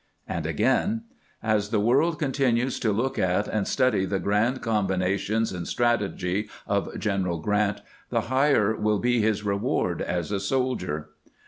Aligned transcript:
And 0.27 0.47
again:" 0.47 1.03
As 1.53 1.69
the 1.69 1.79
world 1.79 2.17
continues 2.17 2.79
to 2.79 2.91
look 2.91 3.19
at 3.19 3.47
and 3.47 3.67
study 3.67 4.03
the 4.03 4.17
grand 4.17 4.63
combinations 4.63 5.51
and 5.51 5.67
strategy 5.67 6.49
of 6.65 6.97
General 6.97 7.37
Grant, 7.37 7.81
the 8.09 8.21
higher 8.21 8.75
will 8.75 8.97
be 8.97 9.21
his 9.21 9.43
reward 9.43 10.01
as 10.01 10.31
a 10.31 10.39
soldier." 10.39 11.09